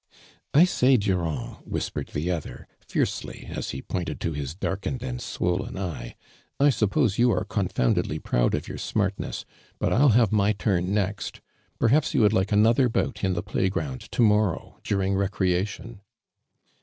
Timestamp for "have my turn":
10.09-10.91